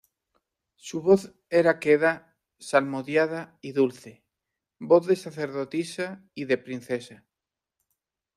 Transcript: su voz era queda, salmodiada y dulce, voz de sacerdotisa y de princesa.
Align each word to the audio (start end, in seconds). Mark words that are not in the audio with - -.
su 0.77 1.03
voz 1.03 1.31
era 1.51 1.79
queda, 1.79 2.35
salmodiada 2.57 3.59
y 3.61 3.73
dulce, 3.73 4.25
voz 4.79 5.05
de 5.05 5.15
sacerdotisa 5.15 6.27
y 6.33 6.45
de 6.45 6.57
princesa. 6.57 7.27